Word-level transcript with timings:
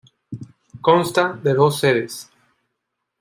Consta 0.87 1.33
de 1.43 1.53
dos 1.53 1.77
sedes. 1.81 2.15